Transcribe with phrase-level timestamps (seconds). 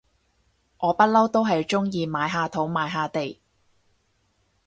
[0.79, 3.39] 我不嬲都係中意買下土買下地